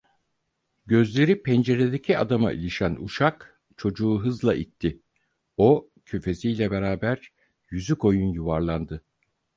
Gözleri 0.85 1.43
penceredeki 1.43 2.17
adama 2.17 2.51
ilişen 2.51 2.95
uşak 3.01 3.61
çocuğu 3.77 4.19
hızla 4.23 4.53
itti; 4.55 5.01
o, 5.57 5.89
küfesiyle 6.05 6.71
beraber 6.71 7.31
yüzükoyun 7.69 8.33
yuvarlandı. 8.33 9.01